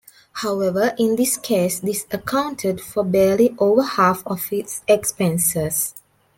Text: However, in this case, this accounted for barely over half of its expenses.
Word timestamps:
However, 0.33 0.95
in 0.97 1.15
this 1.15 1.37
case, 1.37 1.79
this 1.79 2.07
accounted 2.09 2.81
for 2.81 3.03
barely 3.03 3.55
over 3.59 3.83
half 3.83 4.25
of 4.25 4.51
its 4.51 4.81
expenses. 4.87 5.93